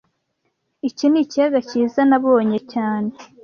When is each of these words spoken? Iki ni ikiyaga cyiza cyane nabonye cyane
Iki 0.87 1.05
ni 1.09 1.19
ikiyaga 1.23 1.59
cyiza 1.69 1.93
cyane 1.99 2.09
nabonye 2.09 2.59
cyane 2.71 3.09